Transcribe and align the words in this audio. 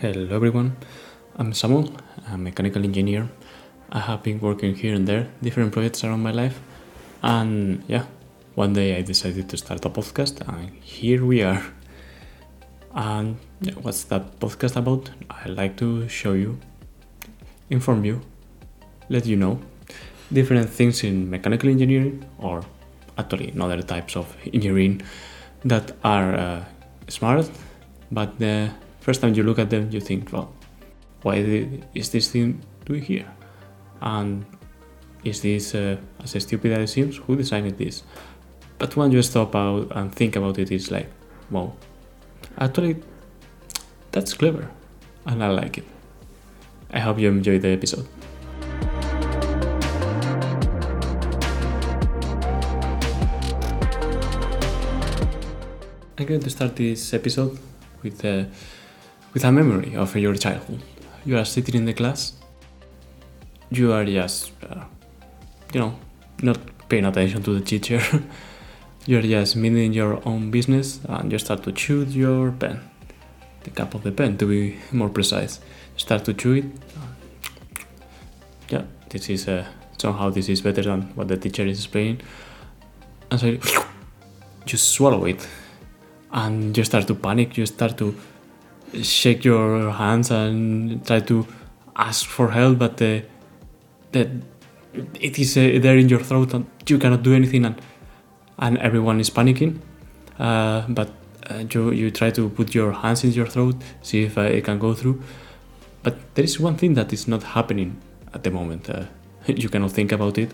Hello 0.00 0.34
everyone, 0.34 0.78
I'm 1.36 1.52
Samuel, 1.52 1.92
I'm 2.26 2.32
a 2.32 2.38
mechanical 2.38 2.82
engineer. 2.82 3.28
I 3.92 3.98
have 3.98 4.22
been 4.22 4.40
working 4.40 4.74
here 4.74 4.94
and 4.94 5.06
there, 5.06 5.28
different 5.42 5.72
projects 5.72 6.02
around 6.04 6.22
my 6.22 6.30
life, 6.30 6.58
and 7.22 7.84
yeah, 7.86 8.06
one 8.54 8.72
day 8.72 8.96
I 8.96 9.02
decided 9.02 9.50
to 9.50 9.58
start 9.58 9.84
a 9.84 9.90
podcast, 9.90 10.40
and 10.48 10.72
here 10.82 11.22
we 11.22 11.42
are. 11.42 11.62
And 12.94 13.36
what's 13.82 14.04
that 14.04 14.40
podcast 14.40 14.76
about? 14.76 15.10
I 15.28 15.50
like 15.50 15.76
to 15.76 16.08
show 16.08 16.32
you, 16.32 16.58
inform 17.68 18.06
you, 18.06 18.22
let 19.10 19.26
you 19.26 19.36
know 19.36 19.60
different 20.32 20.70
things 20.70 21.04
in 21.04 21.28
mechanical 21.28 21.68
engineering 21.68 22.24
or 22.38 22.64
actually 23.18 23.48
in 23.48 23.60
other 23.60 23.82
types 23.82 24.16
of 24.16 24.34
engineering 24.46 25.02
that 25.66 25.92
are 26.02 26.34
uh, 26.34 26.64
smart, 27.08 27.50
but 28.10 28.38
the 28.38 28.70
first 29.00 29.20
time 29.20 29.34
you 29.34 29.42
look 29.42 29.58
at 29.58 29.70
them, 29.70 29.90
you 29.90 30.00
think, 30.00 30.32
well, 30.32 30.52
why 31.22 31.36
is 31.94 32.10
this 32.10 32.30
thing 32.30 32.62
doing 32.84 33.02
here? 33.02 33.26
And 34.00 34.44
is 35.24 35.42
this 35.42 35.74
uh, 35.74 35.96
as 36.22 36.30
stupid 36.42 36.72
as 36.72 36.90
it 36.90 36.92
seems? 36.92 37.16
Who 37.16 37.36
designed 37.36 37.76
this? 37.76 38.02
But 38.78 38.96
when 38.96 39.12
you 39.12 39.20
stop 39.22 39.54
out 39.54 39.92
and 39.94 40.14
think 40.14 40.36
about 40.36 40.58
it, 40.58 40.70
it's 40.70 40.90
like, 40.90 41.10
well, 41.50 41.76
actually, 42.58 43.02
that's 44.12 44.32
clever, 44.34 44.70
and 45.26 45.44
I 45.44 45.48
like 45.48 45.78
it. 45.78 45.84
I 46.92 47.00
hope 47.00 47.18
you 47.18 47.28
enjoy 47.28 47.58
the 47.58 47.68
episode. 47.68 48.08
I'm 56.18 56.26
going 56.26 56.40
to 56.40 56.50
start 56.50 56.76
this 56.76 57.14
episode 57.14 57.58
with 58.02 58.24
uh, 58.24 58.44
with 59.32 59.44
a 59.44 59.52
memory 59.52 59.94
of 59.96 60.16
your 60.16 60.34
childhood. 60.34 60.82
You 61.24 61.38
are 61.38 61.44
sitting 61.44 61.74
in 61.74 61.84
the 61.84 61.92
class, 61.92 62.34
you 63.70 63.92
are 63.92 64.04
just, 64.04 64.52
uh, 64.68 64.84
you 65.72 65.80
know, 65.80 65.94
not 66.42 66.58
paying 66.88 67.04
attention 67.04 67.42
to 67.44 67.54
the 67.54 67.60
teacher. 67.60 68.02
You're 69.06 69.22
just 69.22 69.56
minding 69.56 69.92
your 69.92 70.20
own 70.26 70.50
business 70.50 71.00
and 71.08 71.32
you 71.32 71.38
start 71.38 71.62
to 71.62 71.72
chew 71.72 72.04
your 72.04 72.52
pen. 72.52 72.80
The 73.62 73.70
cap 73.70 73.94
of 73.94 74.02
the 74.02 74.12
pen, 74.12 74.36
to 74.38 74.46
be 74.46 74.78
more 74.92 75.08
precise. 75.08 75.60
start 75.96 76.24
to 76.24 76.34
chew 76.34 76.54
it. 76.54 76.64
Yeah, 78.68 78.84
this 79.08 79.28
is 79.30 79.48
uh, 79.48 79.66
somehow 79.98 80.30
this 80.30 80.48
is 80.48 80.60
better 80.60 80.82
than 80.82 81.02
what 81.14 81.28
the 81.28 81.36
teacher 81.36 81.66
is 81.66 81.78
explaining. 81.78 82.20
And 83.30 83.40
so 83.40 83.46
you 83.46 84.78
swallow 84.78 85.24
it 85.24 85.46
and 86.32 86.76
you 86.76 86.84
start 86.84 87.06
to 87.06 87.14
panic. 87.14 87.56
You 87.56 87.66
start 87.66 87.96
to 87.98 88.14
shake 89.02 89.44
your 89.44 89.90
hands 89.90 90.30
and 90.30 91.04
try 91.06 91.20
to 91.20 91.46
ask 91.96 92.26
for 92.26 92.50
help, 92.50 92.78
but 92.78 92.96
the, 92.96 93.22
the 94.12 94.30
it 95.20 95.38
is 95.38 95.56
uh, 95.56 95.78
there 95.80 95.96
in 95.96 96.08
your 96.08 96.20
throat 96.20 96.52
and 96.54 96.66
you 96.88 96.98
cannot 96.98 97.22
do 97.22 97.34
anything, 97.34 97.64
and 97.64 97.80
and 98.58 98.78
everyone 98.78 99.20
is 99.20 99.30
panicking. 99.30 99.78
Uh, 100.38 100.82
but 100.88 101.10
uh, 101.48 101.64
you 101.70 101.90
you 101.92 102.10
try 102.10 102.30
to 102.30 102.48
put 102.50 102.74
your 102.74 102.92
hands 102.92 103.24
in 103.24 103.30
your 103.32 103.46
throat, 103.46 103.76
see 104.02 104.24
if 104.24 104.36
uh, 104.36 104.42
it 104.42 104.64
can 104.64 104.78
go 104.78 104.94
through. 104.94 105.22
But 106.02 106.34
there 106.34 106.44
is 106.44 106.58
one 106.58 106.76
thing 106.76 106.94
that 106.94 107.12
is 107.12 107.28
not 107.28 107.42
happening 107.42 108.00
at 108.32 108.42
the 108.42 108.50
moment. 108.50 108.88
Uh, 108.88 109.04
you 109.46 109.68
cannot 109.68 109.92
think 109.92 110.12
about 110.12 110.38
it. 110.38 110.50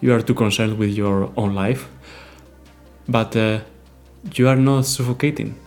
You 0.00 0.12
are 0.12 0.20
too 0.20 0.34
concerned 0.34 0.78
with 0.78 0.90
your 0.90 1.32
own 1.36 1.54
life, 1.54 1.88
but 3.08 3.34
uh, 3.36 3.60
you 4.34 4.48
are 4.48 4.56
not 4.56 4.84
suffocating. 4.84 5.58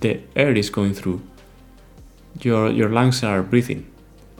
The 0.00 0.20
air 0.36 0.52
is 0.52 0.68
going 0.68 0.92
through 0.92 1.22
your 2.42 2.70
your 2.70 2.88
lungs 2.88 3.22
are 3.22 3.42
breathing 3.42 3.86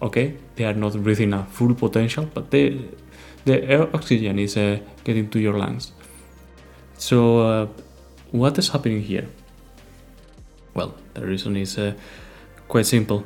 okay? 0.03 0.37
They 0.57 0.65
are 0.65 0.75
not 0.75 0.93
breathing 1.03 1.35
at 1.35 1.49
full 1.49 1.75
potential 1.75 2.29
but 2.33 2.51
they, 2.51 2.79
the 3.45 3.62
air 3.65 3.95
oxygen 3.95 4.39
is 4.39 4.57
uh, 4.57 4.79
getting 5.05 5.29
to 5.31 5.39
your 5.39 5.59
lungs. 5.59 5.93
So 6.99 7.41
uh, 7.41 7.67
what 8.33 8.59
is 8.59 8.69
happening 8.69 9.03
here? 9.03 9.29
Well 10.75 10.95
the 11.15 11.27
reason 11.27 11.56
is 11.56 11.79
uh, 11.79 11.95
quite 12.69 12.87
simple. 12.87 13.25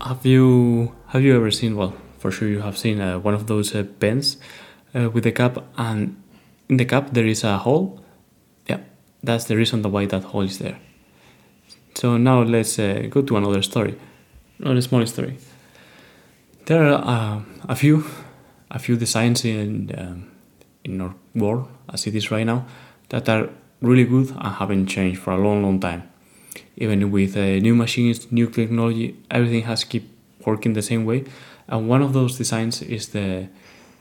Have 0.00 0.24
you 0.26 0.94
have 1.08 1.22
you 1.22 1.36
ever 1.36 1.50
seen 1.50 1.76
well 1.76 1.94
for 2.18 2.30
sure 2.30 2.48
you 2.48 2.60
have 2.60 2.78
seen 2.78 3.00
uh, 3.00 3.18
one 3.18 3.34
of 3.34 3.46
those 3.46 3.74
uh, 3.74 3.84
pens 4.00 4.38
uh, 4.94 5.10
with 5.10 5.26
a 5.26 5.32
cap 5.32 5.58
and 5.76 6.16
in 6.68 6.76
the 6.76 6.84
cap 6.84 7.10
there 7.12 7.26
is 7.26 7.44
a 7.44 7.58
hole? 7.58 8.00
Yeah 8.66 8.80
that's 9.22 9.44
the 9.44 9.56
reason 9.56 9.82
why 9.82 10.06
that 10.06 10.24
hole 10.24 10.42
is 10.42 10.58
there 10.58 10.78
so 11.94 12.16
now 12.16 12.42
let's 12.42 12.78
uh, 12.78 13.06
go 13.08 13.22
to 13.22 13.36
another 13.36 13.62
story, 13.62 13.94
another 14.58 14.80
small 14.80 15.04
story. 15.06 15.38
There 16.66 16.82
are 16.82 17.04
uh, 17.04 17.42
a 17.68 17.76
few, 17.76 18.04
a 18.70 18.78
few 18.78 18.96
designs 18.96 19.44
in 19.44 19.94
um, 19.96 20.30
in 20.84 21.00
our 21.00 21.14
world 21.34 21.68
as 21.92 22.06
it 22.06 22.14
is 22.14 22.30
right 22.30 22.44
now 22.46 22.66
that 23.08 23.28
are 23.28 23.48
really 23.80 24.04
good 24.04 24.30
and 24.30 24.54
haven't 24.54 24.86
changed 24.86 25.20
for 25.20 25.32
a 25.32 25.38
long, 25.38 25.62
long 25.62 25.80
time. 25.80 26.02
Even 26.76 27.10
with 27.10 27.36
uh, 27.36 27.58
new 27.60 27.74
machines, 27.74 28.30
new 28.32 28.48
technology, 28.48 29.16
everything 29.30 29.62
has 29.62 29.84
keep 29.84 30.08
working 30.44 30.72
the 30.72 30.82
same 30.82 31.04
way. 31.04 31.24
And 31.68 31.88
one 31.88 32.02
of 32.02 32.12
those 32.12 32.36
designs 32.36 32.82
is 32.82 33.08
the 33.08 33.48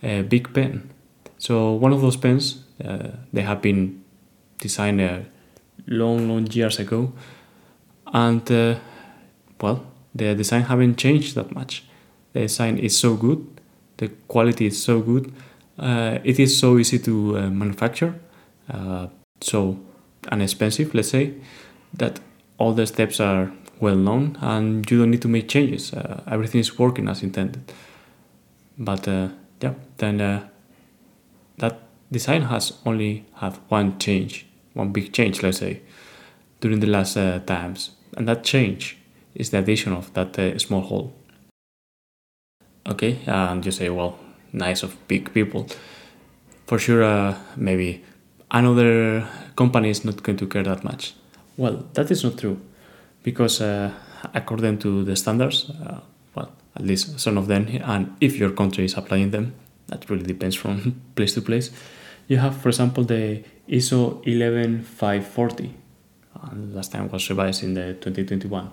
uh, 0.03 0.21
Bic 0.23 0.53
pen. 0.53 0.89
So 1.37 1.73
one 1.73 1.93
of 1.93 2.01
those 2.01 2.17
pens, 2.17 2.63
uh, 2.83 3.09
they 3.31 3.41
have 3.41 3.61
been 3.61 4.03
designed 4.59 5.01
uh, 5.01 5.19
long, 5.87 6.27
long 6.29 6.47
years 6.47 6.79
ago 6.79 7.13
and 8.13 8.49
uh, 8.51 8.75
well 9.59 9.83
the 10.15 10.35
design 10.35 10.61
haven't 10.61 10.97
changed 10.97 11.35
that 11.35 11.51
much. 11.53 11.83
The 12.33 12.41
design 12.41 12.77
is 12.77 12.97
so 12.97 13.15
good. 13.15 13.45
The 13.97 14.09
quality 14.27 14.67
is 14.67 14.81
so 14.81 15.01
good. 15.01 15.33
Uh, 15.77 16.19
it 16.23 16.39
is 16.39 16.57
so 16.57 16.77
easy 16.77 16.99
to 16.99 17.37
uh, 17.37 17.49
manufacture. 17.49 18.15
Uh, 18.69 19.07
so 19.41 19.77
inexpensive 20.31 20.93
let's 20.93 21.09
say 21.09 21.33
that 21.93 22.19
all 22.57 22.73
the 22.73 22.85
steps 22.85 23.19
are 23.19 23.51
well 23.79 23.95
known 23.95 24.37
and 24.39 24.89
you 24.89 24.99
don't 24.99 25.11
need 25.11 25.21
to 25.21 25.27
make 25.27 25.49
changes. 25.49 25.93
Uh, 25.93 26.23
everything 26.27 26.61
is 26.61 26.77
working 26.77 27.09
as 27.09 27.23
intended. 27.23 27.73
But 28.77 29.07
uh, 29.07 29.29
yeah 29.61 29.73
then 29.97 30.17
that 31.57 31.79
design 32.11 32.43
has 32.43 32.73
only 32.85 33.25
had 33.35 33.57
one 33.69 33.97
change 33.97 34.45
one 34.73 34.91
big 34.91 35.13
change 35.13 35.41
let's 35.41 35.57
say 35.57 35.81
during 36.59 36.79
the 36.79 36.87
last 36.87 37.15
times 37.45 37.91
and 38.17 38.27
that 38.27 38.43
change 38.43 38.97
is 39.35 39.49
the 39.49 39.59
addition 39.59 39.93
of 39.93 40.13
that 40.13 40.37
uh, 40.37 40.57
small 40.59 40.81
hole. 40.81 41.13
Okay, 42.87 43.19
and 43.25 43.65
you 43.65 43.71
say, 43.71 43.89
well, 43.89 44.19
nice 44.51 44.83
of 44.83 44.95
Bic 45.07 45.33
people. 45.33 45.67
For 46.67 46.79
sure, 46.79 47.03
uh, 47.03 47.37
maybe 47.55 48.03
another 48.51 49.27
company 49.55 49.89
is 49.89 50.03
not 50.03 50.21
going 50.23 50.37
to 50.37 50.47
care 50.47 50.63
that 50.63 50.83
much. 50.83 51.13
Well, 51.57 51.85
that 51.93 52.11
is 52.11 52.23
not 52.23 52.37
true, 52.37 52.59
because 53.23 53.61
uh, 53.61 53.91
according 54.33 54.79
to 54.79 55.03
the 55.03 55.15
standards, 55.15 55.69
uh, 55.69 55.99
well, 56.35 56.51
at 56.75 56.83
least 56.83 57.19
some 57.19 57.37
of 57.37 57.47
them, 57.47 57.67
and 57.83 58.15
if 58.19 58.37
your 58.37 58.51
country 58.51 58.85
is 58.85 58.95
applying 58.97 59.31
them, 59.31 59.53
that 59.87 60.09
really 60.09 60.23
depends 60.23 60.55
from 60.55 61.01
place 61.15 61.33
to 61.35 61.41
place. 61.41 61.71
You 62.27 62.37
have, 62.37 62.57
for 62.57 62.69
example, 62.69 63.03
the 63.03 63.43
ISO 63.69 64.21
11540 64.25 65.82
and 66.51 66.75
last 66.75 66.91
time 66.91 67.09
was 67.09 67.29
revised 67.29 67.63
in 67.63 67.73
the 67.73 67.93
2021. 67.95 68.71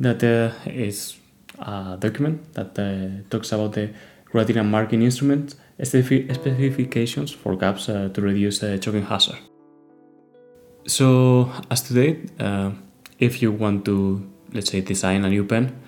That 0.00 0.22
uh, 0.24 0.70
is 0.70 1.16
a 1.58 1.96
document 1.98 2.52
that 2.54 2.78
uh, 2.78 3.22
talks 3.30 3.52
about 3.52 3.72
the 3.72 3.90
writing 4.32 4.56
and 4.56 4.70
marking 4.70 5.02
instrument 5.02 5.54
specifications 5.82 7.32
for 7.32 7.56
caps 7.56 7.88
uh, 7.88 8.08
to 8.12 8.20
reduce 8.20 8.62
uh, 8.62 8.76
choking 8.78 9.04
hazard. 9.04 9.38
So, 10.86 11.50
as 11.70 11.82
today, 11.82 12.20
uh, 12.38 12.72
if 13.18 13.40
you 13.40 13.52
want 13.52 13.84
to, 13.86 14.28
let's 14.52 14.70
say, 14.70 14.80
design 14.80 15.24
a 15.24 15.30
new 15.30 15.44
pen, 15.44 15.80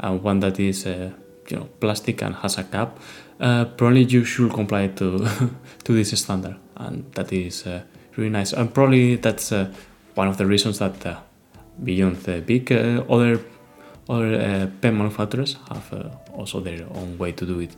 uh, 0.00 0.16
one 0.16 0.40
that 0.40 0.58
is, 0.58 0.86
uh, 0.86 1.12
you 1.48 1.56
know, 1.56 1.68
plastic 1.78 2.22
and 2.22 2.34
has 2.36 2.58
a 2.58 2.64
cap, 2.64 2.98
probably 3.38 4.04
you 4.04 4.24
should 4.24 4.52
comply 4.52 4.88
to 4.88 5.28
to 5.84 5.92
this 5.92 6.10
standard, 6.18 6.56
and 6.76 7.04
that 7.14 7.32
is 7.32 7.64
really 8.16 8.30
nice. 8.30 8.52
And 8.52 8.74
probably 8.74 9.16
that's 9.16 9.52
one 10.14 10.28
of 10.28 10.36
the 10.36 10.46
reasons 10.46 10.78
that 10.78 11.06
uh, 11.06 11.20
beyond 11.82 12.16
the 12.18 12.40
big 12.40 12.72
uh, 12.72 13.04
other 13.08 13.40
other 14.08 14.34
uh, 14.34 14.66
pen 14.80 14.96
manufacturers 14.98 15.56
have 15.68 15.92
uh, 15.92 16.08
also 16.34 16.60
their 16.60 16.84
own 16.94 17.16
way 17.16 17.32
to 17.32 17.46
do 17.46 17.60
it. 17.60 17.76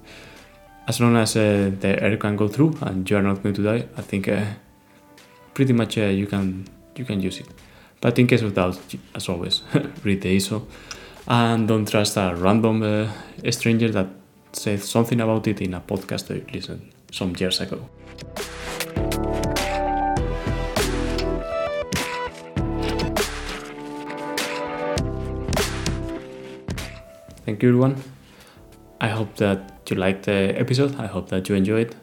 As 0.88 1.00
long 1.00 1.16
as 1.16 1.36
uh, 1.36 1.70
the 1.78 2.02
air 2.02 2.16
can 2.16 2.36
go 2.36 2.48
through 2.48 2.78
and 2.80 3.08
you 3.08 3.16
are 3.16 3.22
not 3.22 3.42
going 3.42 3.54
to 3.54 3.62
die, 3.62 3.86
I 3.96 4.02
think 4.02 4.28
uh, 4.28 4.44
pretty 5.54 5.72
much 5.72 5.96
you 5.96 6.26
can 6.26 6.66
you 6.96 7.04
can 7.04 7.20
use 7.20 7.40
it. 7.40 7.48
But 8.00 8.18
in 8.18 8.26
case 8.26 8.42
of 8.42 8.54
doubt, 8.54 8.78
as 9.14 9.28
always, 9.28 9.62
read 10.04 10.22
the 10.22 10.36
ISO 10.36 10.66
and 11.28 11.68
don't 11.68 11.88
trust 11.88 12.16
a 12.16 12.34
random 12.34 13.08
stranger 13.50 13.90
that 13.90 14.08
said 14.52 14.82
something 14.82 15.20
about 15.20 15.46
it 15.46 15.60
in 15.60 15.74
a 15.74 15.80
podcast 15.80 16.26
that 16.26 16.36
you 16.36 16.46
listened 16.52 16.90
some 17.12 17.34
years 17.38 17.60
ago. 17.60 17.88
Thank 27.44 27.62
you 27.62 27.70
everyone. 27.70 27.96
I 29.00 29.08
hope 29.08 29.36
that 29.36 29.90
you 29.90 29.96
liked 29.96 30.24
the 30.24 30.54
episode. 30.58 30.94
I 30.98 31.06
hope 31.06 31.28
that 31.30 31.48
you 31.48 31.54
enjoyed. 31.54 31.94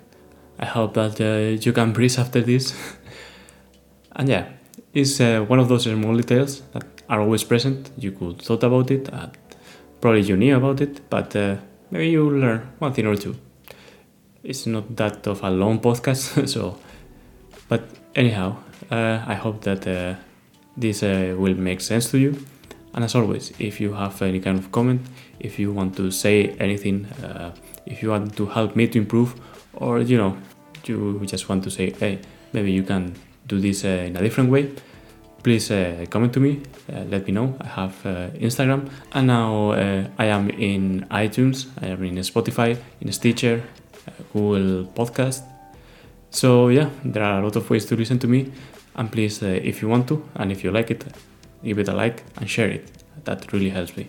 I 0.60 0.66
hope 0.66 0.94
that 0.96 1.20
uh, 1.22 1.60
you 1.66 1.72
can 1.72 1.94
breathe 1.94 2.20
after 2.20 2.42
this. 2.42 2.74
and 4.16 4.28
yeah, 4.28 4.50
it's 4.94 5.22
uh, 5.22 5.46
one 5.48 5.60
of 5.60 5.70
those 5.70 5.84
small 5.84 6.16
details 6.16 6.62
that 6.74 6.84
are 7.08 7.22
always 7.22 7.44
present. 7.44 7.92
You 7.98 8.12
could 8.12 8.42
thought 8.42 8.64
about 8.64 8.92
it, 8.92 9.12
uh, 9.14 9.28
probably 10.02 10.22
you 10.22 10.36
knew 10.36 10.58
about 10.58 10.82
it, 10.82 11.10
but 11.10 11.36
uh, 11.36 11.56
maybe 11.92 12.10
you 12.10 12.30
learn 12.30 12.70
one 12.80 12.94
thing 12.94 13.08
or 13.08 13.16
two. 13.16 13.36
It's 14.44 14.66
not 14.66 14.96
that 14.98 15.26
of 15.28 15.44
a 15.44 15.50
long 15.50 15.80
podcast, 15.80 16.48
so. 16.54 16.78
But 17.68 17.84
anyhow, 18.16 18.58
uh, 18.92 19.24
I 19.26 19.36
hope 19.36 19.62
that 19.62 19.88
uh, 19.88 20.16
this 20.76 21.02
will 21.02 21.56
make 21.56 21.82
sense 21.82 22.10
to 22.12 22.18
you. 22.18 22.46
And 22.94 23.04
as 23.04 23.16
always, 23.16 23.54
if 23.60 23.80
you 23.80 23.94
have 23.94 24.22
any 24.22 24.40
kind 24.40 24.58
of 24.58 24.72
comment, 24.72 25.02
if 25.40 25.60
you 25.60 25.72
want 25.72 25.96
to 25.98 26.12
say 26.12 26.56
anything, 26.60 27.08
if 27.86 28.02
you 28.02 28.10
want 28.10 28.36
to 28.38 28.46
help 28.48 28.76
me 28.76 28.88
to 28.88 28.98
improve, 28.98 29.36
or 29.74 30.00
you 30.00 30.18
know, 30.18 30.38
you 30.86 31.22
just 31.26 31.50
want 31.50 31.64
to 31.64 31.72
say, 31.72 31.92
hey, 31.92 32.20
maybe 32.54 32.72
you 32.72 32.84
can 32.84 33.14
do 33.48 33.60
this 33.60 33.84
in 33.84 34.16
a 34.16 34.22
different 34.22 34.50
way, 34.50 34.72
please 35.44 35.72
uh, 35.72 36.06
comment 36.10 36.34
to 36.34 36.40
me 36.40 36.62
uh, 36.92 37.04
let 37.10 37.26
me 37.26 37.32
know. 37.32 37.56
I 37.62 37.68
have 37.68 38.06
uh, 38.06 38.30
instagram 38.40 38.90
and 39.14 39.28
now 39.28 39.72
i 40.18 40.26
am 40.26 40.50
in 40.50 41.06
itunes 41.12 41.68
i 41.82 41.88
am 41.88 42.04
in 42.04 42.16
spotify 42.18 42.78
in 43.02 43.12
stitcher 43.12 43.64
google 44.34 44.86
podcast. 44.94 45.44
So 46.32 46.68
yeah 46.70 46.90
there 47.04 47.24
are 47.24 47.40
a 47.40 47.44
lot 47.44 47.56
of 47.56 47.70
ways 47.70 47.86
to 47.86 47.96
listen 47.96 48.20
to 48.20 48.28
me 48.28 48.52
and 48.96 49.12
please 49.12 49.42
if 49.42 49.82
you 49.82 49.88
want 49.88 50.08
to 50.10 50.24
and 50.36 50.52
if 50.52 50.64
you 50.64 50.72
like 50.72 50.92
it 50.92 51.06
give 51.64 51.80
it 51.80 51.88
a 51.88 51.94
like 51.94 52.24
and 52.38 52.50
share 52.50 52.70
it. 52.70 52.92
That 53.26 53.52
really 53.54 53.70
helps 53.70 53.96
me. 53.98 54.08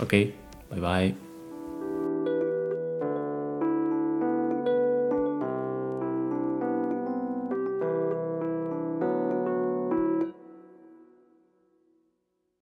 Okay 0.00 0.32
bye 0.70 0.80
bye 0.80 1.25